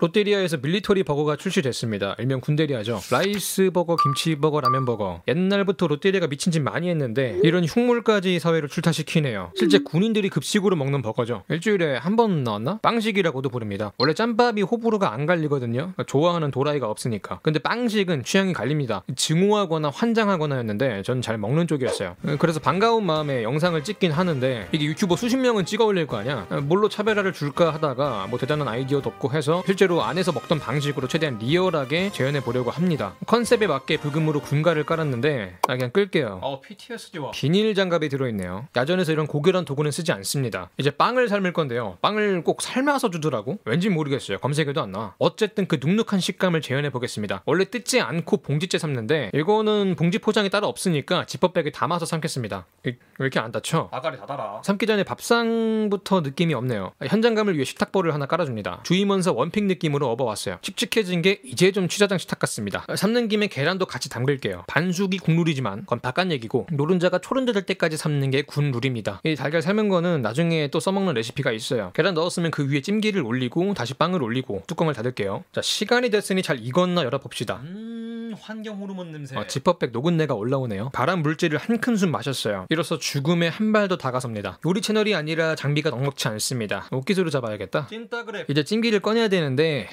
롯데리아에서 0.00 0.58
밀리터리 0.58 1.02
버거가 1.02 1.36
출시됐습니다. 1.36 2.14
일명 2.18 2.40
군대리아죠. 2.40 3.00
라이스 3.10 3.70
버거, 3.72 3.96
김치 4.02 4.36
버거, 4.36 4.60
라면 4.60 4.84
버거. 4.84 5.22
옛날부터 5.28 5.86
롯데리아가 5.88 6.26
미친 6.28 6.52
짓 6.52 6.60
많이 6.60 6.88
했는데 6.88 7.38
이런 7.42 7.64
흉물까지 7.64 8.38
사회로 8.38 8.68
출타시키네요. 8.68 9.52
실제 9.56 9.78
군인들이 9.78 10.28
급식으로 10.28 10.76
먹는 10.76 11.02
버거죠. 11.02 11.42
일주일에 11.48 11.96
한 11.96 12.18
번 12.18 12.42
나왔나? 12.42 12.80
빵식이라고도 12.82 13.48
부릅니다. 13.48 13.92
원래 13.96 14.12
짬밥이 14.12 14.62
호불호가 14.62 15.12
안 15.12 15.24
갈리거든요. 15.24 15.92
좋아하는 16.08 16.50
도라이가 16.50 16.90
없으니까. 16.90 17.38
근데 17.44 17.60
빵식은 17.60 18.24
취향이 18.24 18.52
갈립니다. 18.54 19.04
증오하거나 19.14 19.90
환장하거나였는데 19.94 21.02
전 21.02 21.18
잘 21.22 21.36
먹는 21.38 21.66
쪽이었어요. 21.66 22.14
그래서 22.38 22.58
반가운 22.60 23.04
마음에 23.04 23.42
영상을 23.42 23.82
찍긴 23.84 24.12
하는데 24.12 24.68
이게 24.72 24.84
유튜버 24.86 25.16
수십 25.16 25.36
명은 25.36 25.64
찍어 25.66 25.84
올릴 25.84 26.06
거 26.06 26.16
아니야? 26.16 26.46
뭘로 26.62 26.88
차별화를 26.88 27.32
줄까 27.32 27.72
하다가 27.74 28.28
뭐 28.30 28.38
대단한 28.38 28.66
아이디어도 28.68 29.10
없고 29.10 29.32
해서 29.32 29.62
실제로 29.66 29.87
안에서 30.02 30.32
먹던 30.32 30.60
방식으로 30.60 31.08
최대한 31.08 31.38
리얼하게 31.38 32.10
재현해 32.12 32.40
보려고 32.40 32.70
합니다. 32.70 33.14
컨셉에 33.26 33.66
맞게 33.66 33.96
브금으로 33.98 34.40
군가를 34.40 34.84
깔았는데 34.84 35.58
아 35.66 35.74
그냥 35.74 35.90
끌게요. 35.90 36.40
어 36.42 36.60
PTSD와 36.60 37.30
비닐 37.32 37.74
장갑이 37.74 38.08
들어있네요. 38.08 38.68
야전에서 38.76 39.12
이런 39.12 39.26
고결한 39.26 39.64
도구는 39.64 39.90
쓰지 39.90 40.12
않습니다. 40.12 40.70
이제 40.78 40.90
빵을 40.90 41.28
삶을 41.28 41.52
건데요. 41.52 41.96
빵을 42.02 42.44
꼭 42.44 42.60
삶아서 42.62 43.10
주더라고. 43.10 43.58
왠지 43.64 43.88
모르겠어요. 43.88 44.38
검색해도 44.38 44.82
안 44.82 44.92
나. 44.92 45.14
어쨌든 45.18 45.66
그 45.66 45.78
눅눅한 45.82 46.20
식감을 46.20 46.60
재현해 46.60 46.90
보겠습니다. 46.90 47.42
원래 47.46 47.64
뜯지 47.64 48.00
않고 48.00 48.38
봉지째 48.42 48.78
삶는데 48.78 49.30
이거는 49.34 49.96
봉지 49.96 50.18
포장이 50.18 50.50
따로 50.50 50.68
없으니까 50.68 51.24
지퍼백에 51.24 51.70
담아서 51.72 52.04
삶겠습니다. 52.06 52.66
이- 52.86 52.90
왜 52.90 52.96
이렇게 53.20 53.40
안 53.40 53.50
닫혀? 53.50 53.88
아가리 53.90 54.16
닫아라 54.18 54.60
삶기 54.64 54.86
전에 54.86 55.02
밥상부터 55.04 56.20
느낌이 56.20 56.54
없네요. 56.54 56.92
현장감을 57.04 57.54
위해 57.54 57.64
식탁볼을 57.64 58.14
하나 58.14 58.26
깔아줍니다. 58.26 58.80
주임원사 58.84 59.32
원픽 59.32 59.64
느낌 59.64 59.77
으로 59.94 60.10
업어왔어요. 60.10 60.58
칙칙해진 60.62 61.22
게 61.22 61.40
이제 61.44 61.72
좀 61.72 61.88
취자장 61.88 62.18
식 62.18 62.28
탁 62.28 62.38
같습니다. 62.40 62.84
삶는 62.94 63.28
김에 63.28 63.46
계란도 63.46 63.86
같이 63.86 64.08
담글게요. 64.10 64.64
반숙이 64.66 65.18
국룰이지만 65.18 65.80
그건 65.80 66.00
바깥 66.00 66.30
얘기고 66.30 66.66
노른자가 66.72 67.18
초른자 67.20 67.52
될 67.52 67.62
때까지 67.64 67.96
삶는 67.96 68.30
게 68.30 68.42
군 68.42 68.70
룰입니다. 68.70 69.20
이 69.24 69.34
달걀 69.34 69.62
삶은 69.62 69.88
거는 69.88 70.22
나중에 70.22 70.68
또 70.68 70.78
써먹는 70.80 71.14
레시피가 71.14 71.52
있어요. 71.52 71.90
계란 71.94 72.14
넣었으면 72.14 72.50
그 72.50 72.70
위에 72.70 72.80
찜기를 72.82 73.22
올리고 73.22 73.74
다시 73.74 73.94
빵을 73.94 74.22
올리고 74.22 74.62
뚜껑을 74.66 74.94
닫을게요. 74.94 75.44
자 75.52 75.62
시간이 75.62 76.10
됐으니 76.10 76.42
잘 76.42 76.58
익었나 76.60 77.04
열어봅시다. 77.04 77.60
음 77.64 77.97
환경 78.40 78.80
호르몬 78.80 79.12
냄새 79.12 79.36
어, 79.36 79.46
지퍼백 79.46 79.90
녹은내가 79.92 80.34
올라오네요. 80.34 80.90
발암 80.90 81.22
물질을 81.22 81.58
한 81.58 81.78
큰술 81.80 82.10
마셨어요. 82.10 82.66
이로써 82.70 82.98
죽음에 82.98 83.48
한 83.48 83.72
발 83.72 83.88
더 83.88 83.96
다가섭니다. 83.96 84.58
요리 84.66 84.80
채널이 84.82 85.14
아니라 85.14 85.54
장비가 85.54 85.90
넉넉치 85.90 86.28
않습니다. 86.28 86.88
옷기술로 86.90 87.30
잡아야겠다. 87.30 87.86
찐따 87.88 88.24
그래 88.24 88.44
이제 88.48 88.64
찜기를 88.64 89.00
꺼내야 89.00 89.28
되는데 89.28 89.88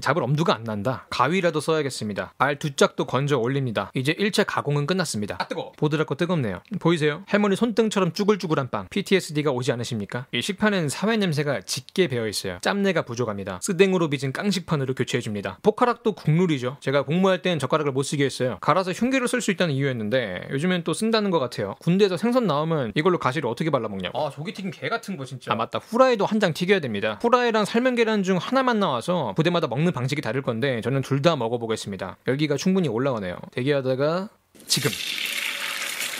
잡을 0.00 0.22
엄두가 0.22 0.54
안 0.54 0.64
난다. 0.64 1.06
가위라도 1.10 1.60
써야겠습니다. 1.60 2.34
알 2.38 2.58
두 2.58 2.74
짝도 2.74 3.06
건져 3.06 3.38
올립니다. 3.38 3.90
이제 3.94 4.12
1차 4.14 4.44
가공은 4.46 4.86
끝났습니다. 4.86 5.36
아 5.38 5.46
뜨거 5.48 5.72
보드랍고 5.76 6.14
뜨겁네요. 6.16 6.60
보이세요? 6.80 7.22
할머니 7.26 7.54
손등처럼 7.56 8.12
쭈글쭈글한 8.12 8.68
빵. 8.70 8.86
PTSD가 8.90 9.50
오지 9.52 9.70
않으십니까? 9.72 10.26
이 10.32 10.42
식판엔 10.42 10.88
사회 10.88 11.16
냄새가 11.16 11.60
짙게 11.62 12.08
배어 12.08 12.26
있어요. 12.26 12.58
짬내가 12.62 13.02
부족합니다. 13.02 13.60
쓰댕으로 13.62 14.08
빚은 14.10 14.32
깡식판으로 14.32 14.94
교체해 14.94 15.20
줍니다. 15.20 15.58
포카락도 15.62 16.12
국룰이죠. 16.12 16.78
제가 16.80 17.02
복무할 17.02 17.42
땐 17.42 17.58
젓가락을 17.60 17.92
못 17.92 18.02
쓰게 18.02 18.24
했어요. 18.24 18.58
갈아서 18.60 18.90
흉기로 18.92 19.26
쓸수 19.28 19.50
있다는 19.52 19.74
이유였는데 19.74 20.48
요즘엔 20.50 20.82
또 20.84 20.92
쓴다는 20.92 21.30
것 21.30 21.38
같아요. 21.38 21.74
군대에서 21.80 22.16
생선 22.16 22.46
나오면 22.46 22.92
이걸로 22.96 23.18
가시를 23.18 23.48
어떻게 23.48 23.70
발라 23.70 23.88
먹냐고. 23.88 24.18
아 24.20 24.30
조기 24.30 24.52
튀김 24.52 24.70
개 24.72 24.88
같은 24.88 25.16
거 25.16 25.24
진짜 25.24 25.52
아 25.52 25.54
맞다 25.54 25.78
후라이도 25.78 26.24
한 26.26 26.38
장 26.38 26.52
튀겨야 26.54 26.78
됩니다 26.78 27.18
후라이랑 27.20 27.64
삶은 27.64 27.96
계란 27.96 28.22
중 28.22 28.36
하나만 28.36 28.78
나와서 28.78 29.32
부대마다 29.34 29.66
먹는 29.66 29.87
방식이 29.92 30.20
다를 30.22 30.42
건데 30.42 30.80
저는 30.80 31.02
둘 31.02 31.22
다 31.22 31.34
먹어보겠습니다. 31.36 32.16
열기가 32.28 32.56
충분히 32.56 32.88
올라오네요. 32.88 33.36
대기하다가 33.52 34.28
지금 34.66 34.90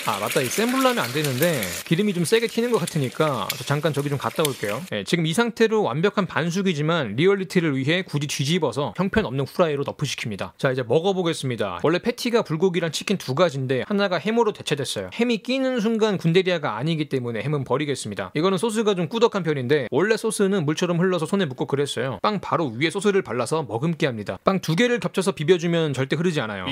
아 0.09 0.19
맞다. 0.20 0.41
이 0.41 0.47
센 0.48 0.70
불로 0.70 0.88
하면 0.88 1.05
안 1.05 1.12
되는데 1.12 1.60
기름이 1.84 2.15
좀 2.15 2.25
세게 2.25 2.47
튀는 2.47 2.71
것 2.71 2.78
같으니까 2.78 3.47
저 3.59 3.65
잠깐 3.65 3.93
저기 3.93 4.09
좀 4.09 4.16
갔다 4.16 4.43
올게요. 4.43 4.81
예, 4.93 5.05
지금 5.05 5.27
이 5.27 5.34
상태로 5.34 5.82
완벽한 5.82 6.25
반숙이지만 6.25 7.16
리얼리티를 7.16 7.77
위해 7.77 8.00
굳이 8.03 8.27
뒤집어서 8.27 8.94
형편없는 8.97 9.44
후라이로 9.47 9.84
nerf시킵니다. 9.84 10.53
자 10.56 10.71
이제 10.72 10.82
먹어보겠습니다. 10.82 11.81
원래 11.82 11.99
패티가 11.99 12.41
불고기랑 12.43 12.91
치킨 12.91 13.19
두 13.19 13.34
가지인데 13.34 13.84
하나가 13.87 14.16
햄으로 14.16 14.55
대체됐어요. 14.55 15.10
햄이 15.12 15.43
끼는 15.43 15.81
순간 15.81 16.16
군대리아가 16.16 16.78
아니기 16.78 17.11
때문에 17.11 17.43
햄은 17.43 17.65
버리겠습니다. 17.65 18.32
이거는 18.34 18.56
소스가 18.56 18.94
좀 18.94 19.09
꾸덕한 19.11 19.43
편인데 19.43 19.88
원래 19.91 20.16
소스는 20.16 20.65
물처럼 20.65 20.99
흘러서 21.00 21.27
손에 21.27 21.44
묻고 21.44 21.66
그랬어요. 21.66 22.19
빵 22.22 22.41
바로 22.41 22.69
위에 22.69 22.88
소스를 22.88 23.21
발라서 23.21 23.65
머금게 23.69 24.06
합니다. 24.06 24.38
빵 24.44 24.59
두 24.61 24.75
개를 24.75 25.00
겹쳐서 25.00 25.32
비벼주면 25.32 25.93
절대 25.93 26.16
흐르지 26.16 26.41
않아요. 26.41 26.65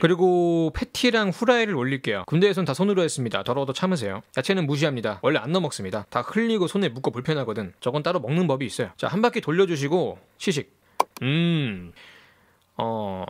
그리고 0.00 0.72
패티랑 0.74 1.28
후라이를 1.30 1.74
올릴게요. 1.76 2.24
군대에선 2.38 2.64
다 2.64 2.74
손으로 2.74 3.02
했습니다. 3.02 3.42
더러워도 3.42 3.72
참으세요. 3.72 4.22
야채는 4.36 4.66
무시합니다. 4.66 5.18
원래 5.22 5.38
안 5.38 5.50
넣어 5.52 5.60
먹습니다. 5.60 6.06
다 6.08 6.20
흘리고 6.20 6.68
손에 6.68 6.88
묻고 6.88 7.10
불편하거든. 7.10 7.72
저건 7.80 8.02
따로 8.02 8.20
먹는 8.20 8.46
법이 8.46 8.64
있어요. 8.64 8.90
자, 8.96 9.08
한 9.08 9.22
바퀴 9.22 9.40
돌려주시고 9.40 10.18
시식. 10.38 10.72
음, 11.22 11.92
어. 12.76 13.24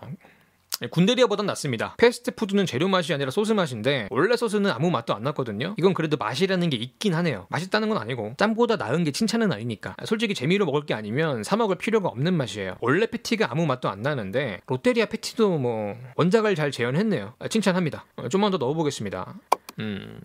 군대리아보단 0.90 1.46
낫습니다. 1.46 1.94
패스트푸드는 1.98 2.66
재료 2.66 2.88
맛이 2.88 3.12
아니라 3.12 3.30
소스 3.30 3.52
맛인데 3.52 4.08
원래 4.10 4.36
소스는 4.36 4.70
아무 4.70 4.90
맛도 4.90 5.14
안 5.14 5.22
났거든요. 5.24 5.74
이건 5.78 5.94
그래도 5.94 6.16
맛이라는 6.16 6.70
게 6.70 6.76
있긴 6.76 7.14
하네요. 7.14 7.46
맛있다는 7.50 7.88
건 7.88 7.98
아니고 7.98 8.34
짬보다 8.36 8.76
나은 8.76 9.04
게 9.04 9.10
칭찬은 9.10 9.52
아니니까. 9.52 9.96
솔직히 10.04 10.34
재미로 10.34 10.64
먹을 10.66 10.86
게 10.86 10.94
아니면 10.94 11.42
사 11.42 11.56
먹을 11.56 11.76
필요가 11.76 12.08
없는 12.08 12.34
맛이에요. 12.34 12.76
원래 12.80 13.06
패티가 13.06 13.50
아무 13.50 13.66
맛도 13.66 13.88
안 13.88 14.02
나는데 14.02 14.60
롯데리아 14.66 15.06
패티도 15.06 15.58
뭐 15.58 15.96
원작을 16.16 16.54
잘 16.54 16.70
재현했네요. 16.70 17.34
아, 17.38 17.48
칭찬합니다. 17.48 18.04
어, 18.16 18.28
좀만 18.28 18.50
더 18.50 18.58
넣어보겠습니다. 18.58 19.34
음, 19.80 20.20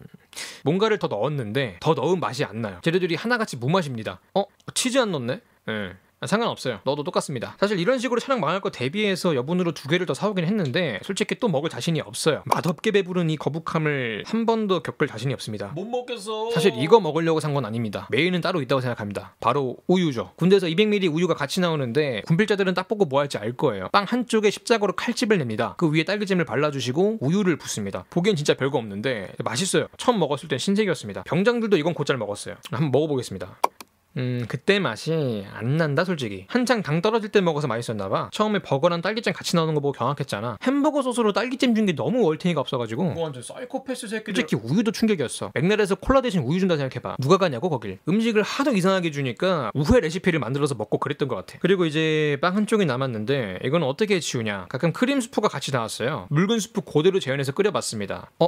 뭔가를 0.63 0.99
더 0.99 1.07
넣었는데 1.07 1.77
더 1.79 1.93
넣은 1.93 2.19
맛이 2.19 2.43
안 2.43 2.61
나요. 2.61 2.79
재료들이 2.83 3.15
하나같이 3.15 3.57
무맛입니다. 3.57 4.19
어? 4.33 4.45
치즈 4.73 4.97
안 4.97 5.11
넣네? 5.11 5.41
예. 5.69 5.93
아, 6.12 6.12
상관없어요. 6.27 6.79
넣어도 6.83 7.03
똑같습니다. 7.03 7.55
사실 7.59 7.79
이런 7.79 7.99
식으로 7.99 8.19
촬영 8.19 8.39
망할 8.39 8.59
거 8.61 8.69
대비해서 8.69 9.35
여분으로 9.35 9.73
두 9.73 9.87
개를 9.87 10.05
더 10.05 10.13
사오긴 10.13 10.45
했는데 10.45 10.99
솔직히 11.03 11.35
또 11.35 11.47
먹을 11.47 11.69
자신이 11.69 12.01
없어요. 12.01 12.43
맛없게 12.45 12.91
배부른 12.91 13.29
이 13.29 13.37
거북함을 13.37 14.23
한 14.25 14.45
번도 14.45 14.81
겪을 14.83 15.07
자신이 15.07 15.33
없습니다. 15.33 15.67
못 15.75 15.85
먹겠어 15.85 16.51
사실 16.51 16.73
이거 16.77 16.99
먹으려고 16.99 17.39
산 17.39 17.53
건 17.53 17.65
아닙니다. 17.65 18.07
메인은 18.09 18.41
따로 18.41 18.61
있다고 18.63 18.81
생각합니다. 18.81 19.35
바로 19.39 19.77
우유죠. 19.85 20.31
군대에서 20.37 20.65
200ml 20.65 21.13
우유가 21.13 21.35
같이 21.35 21.59
나오는데 21.61 22.23
군필자들은 22.25 22.73
딱 22.73 22.87
보고 22.87 23.05
뭐 23.05 23.19
할지 23.19 23.37
알 23.37 23.53
거예요. 23.53 23.89
빵 23.91 24.05
한쪽에 24.07 24.49
십자가로 24.49 24.93
칼집을 24.93 25.37
냅니다. 25.37 25.75
그 25.77 25.91
위에 25.91 26.03
딸기잼을 26.03 26.45
발라주시고 26.45 27.19
우유를 27.21 27.57
붓습니다. 27.57 28.05
보기엔 28.09 28.35
진짜 28.35 28.55
별거 28.55 28.79
없는데 28.79 29.33
맛있어요. 29.43 29.87
처음 29.97 30.17
먹었을 30.17 30.49
땐 30.49 30.57
신세계였습니다. 30.57 31.23
병장들도 31.25 31.77
이건 31.77 31.93
곧잘 31.93 32.17
먹었어요. 32.17 32.55
한번 32.71 32.89
먹어보겠습니다. 32.91 33.55
음 34.17 34.45
그때 34.47 34.79
맛이 34.79 35.45
안 35.53 35.77
난다 35.77 36.03
솔직히 36.05 36.45
한창 36.47 36.83
당 36.83 37.01
떨어질 37.01 37.29
때 37.31 37.41
먹어서 37.41 37.67
맛있었나봐 37.67 38.29
처음에 38.31 38.59
버거랑 38.59 39.01
딸기잼 39.01 39.33
같이 39.33 39.55
나오는 39.55 39.73
거 39.73 39.79
보고 39.81 39.91
경악했잖아 39.93 40.57
햄버거 40.63 41.01
소스로 41.01 41.33
딸기잼 41.33 41.73
준 41.75 41.83
게 41.85 41.93
너무 41.95 42.23
얼탱이가 42.23 42.61
없어가지고 42.61 43.03
뭐 43.13 43.23
완전 43.23 43.41
사이코패스 43.43 44.07
새끼들 44.07 44.35
솔직히 44.35 44.61
우유도 44.63 44.91
충격이었어. 44.91 45.51
맥날에서 45.53 45.95
콜라 45.95 46.21
대신 46.21 46.41
우유 46.43 46.59
준다 46.59 46.77
생각해봐. 46.77 47.17
누가 47.19 47.37
가냐고 47.37 47.69
거길. 47.69 47.99
음식을 48.07 48.41
하도 48.41 48.71
이상하게 48.71 49.11
주니까 49.11 49.71
우회 49.73 49.99
레시피를 49.99 50.39
만들어서 50.39 50.75
먹고 50.75 50.97
그랬던 50.99 51.27
것 51.27 51.35
같아. 51.35 51.57
그리고 51.59 51.85
이제 51.85 52.37
빵 52.41 52.55
한쪽이 52.55 52.85
남았는데 52.85 53.59
이건 53.65 53.83
어떻게 53.83 54.19
치우냐. 54.21 54.67
가끔 54.69 54.93
크림 54.93 55.19
스프가 55.19 55.49
같이 55.49 55.71
나왔어요. 55.73 56.27
묽은 56.29 56.59
스프 56.59 56.81
그대로 56.81 57.19
재현해서 57.19 57.51
끓여봤습니다. 57.51 58.31
어? 58.39 58.47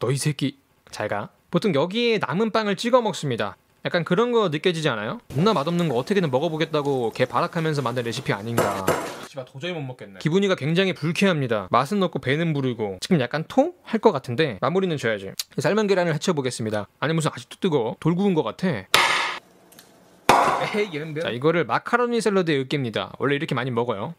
너 0.00 0.10
이 0.10 0.16
새끼 0.18 0.58
잘 0.90 1.08
가. 1.08 1.30
보통 1.50 1.74
여기에 1.74 2.18
남은 2.18 2.50
빵을 2.50 2.76
찍어 2.76 3.00
먹습니다. 3.00 3.56
약간 3.84 4.02
그런 4.02 4.32
거 4.32 4.48
느껴지지 4.48 4.88
않아요? 4.88 5.20
존나 5.32 5.52
맛없는 5.52 5.88
거 5.90 5.96
어떻게든 5.96 6.30
먹어보겠다고 6.30 7.12
개 7.14 7.26
발악하면서 7.26 7.82
만든 7.82 8.04
레시피 8.04 8.32
아닌가. 8.32 8.86
씨발 9.28 9.44
도저히 9.44 9.72
못 9.72 9.80
먹겠네 9.82 10.20
기분이가 10.20 10.54
굉장히 10.54 10.94
불쾌합니다. 10.94 11.68
맛은 11.70 12.02
없고 12.02 12.18
배는 12.20 12.54
부르고 12.54 12.98
지금 13.00 13.20
약간 13.20 13.44
토? 13.46 13.74
할 13.82 14.00
것 14.00 14.10
같은데 14.12 14.58
마무리는 14.60 14.94
줘야지. 14.96 15.32
삶은 15.58 15.86
계란을 15.86 16.14
해쳐보겠습니다. 16.14 16.88
아니 17.00 17.12
무슨 17.12 17.30
아직도 17.34 17.56
뜨거? 17.60 17.96
돌 18.00 18.14
구운 18.14 18.32
것 18.34 18.42
같아. 18.42 18.68
에헤이 20.62 20.88
연병 20.94 21.22
자 21.22 21.28
이거를 21.30 21.64
마카로니 21.66 22.20
샐러드에 22.22 22.64
으깹니다. 22.64 23.12
원래 23.18 23.34
이렇게 23.34 23.54
많이 23.54 23.70
먹어요. 23.70 24.14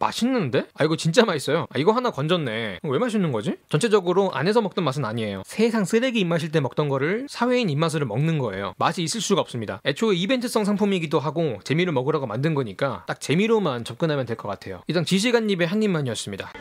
어? 0.00 0.04
맛있는데? 0.06 0.66
아 0.74 0.84
이거 0.84 0.96
진짜 0.96 1.24
맛있어요. 1.24 1.66
아 1.72 1.78
이거 1.78 1.92
하나 1.92 2.10
건졌네. 2.10 2.80
왜 2.82 2.98
맛있는 2.98 3.32
거지? 3.32 3.56
전체적으로 3.68 4.30
안에서 4.32 4.60
먹던 4.60 4.84
맛은 4.84 5.04
아니에요. 5.04 5.42
세상 5.46 5.84
쓰레기 5.84 6.20
입맛일 6.20 6.50
때 6.52 6.60
먹던 6.60 6.88
거를 6.88 7.26
사회인 7.28 7.68
입맛으로 7.70 8.06
먹는 8.06 8.38
거예요. 8.38 8.74
맛이 8.78 9.02
있을 9.02 9.20
수가 9.20 9.40
없습니다. 9.40 9.80
애초에 9.84 10.16
이벤트성 10.16 10.64
상품이기도 10.64 11.18
하고 11.20 11.58
재미를 11.64 11.92
먹으라고 11.92 12.26
만든 12.26 12.54
거니까 12.54 13.04
딱 13.06 13.20
재미로만 13.20 13.84
접근하면 13.84 14.24
될 14.26 14.36
것 14.38 14.48
같아요. 14.48 14.82
이상 14.86 15.04
지시간 15.04 15.50
입의 15.50 15.66
한 15.66 15.82
입만이었습니다. 15.82 16.52